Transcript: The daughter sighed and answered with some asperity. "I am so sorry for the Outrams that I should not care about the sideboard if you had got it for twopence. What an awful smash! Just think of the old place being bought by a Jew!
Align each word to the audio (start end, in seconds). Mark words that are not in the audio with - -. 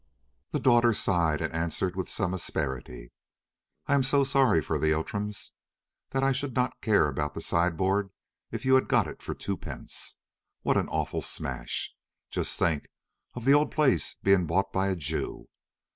The 0.49 0.59
daughter 0.59 0.93
sighed 0.93 1.41
and 1.41 1.53
answered 1.53 1.95
with 1.95 2.09
some 2.09 2.33
asperity. 2.33 3.11
"I 3.85 3.93
am 3.93 4.01
so 4.01 4.23
sorry 4.23 4.59
for 4.59 4.79
the 4.79 4.95
Outrams 4.95 5.51
that 6.09 6.23
I 6.23 6.31
should 6.31 6.55
not 6.55 6.81
care 6.81 7.07
about 7.07 7.35
the 7.35 7.39
sideboard 7.41 8.09
if 8.49 8.65
you 8.65 8.73
had 8.73 8.87
got 8.87 9.05
it 9.07 9.21
for 9.21 9.35
twopence. 9.35 10.15
What 10.63 10.75
an 10.75 10.87
awful 10.89 11.21
smash! 11.21 11.93
Just 12.31 12.57
think 12.57 12.87
of 13.35 13.45
the 13.45 13.53
old 13.53 13.69
place 13.69 14.15
being 14.23 14.47
bought 14.47 14.73
by 14.73 14.87
a 14.87 14.95
Jew! 14.95 15.49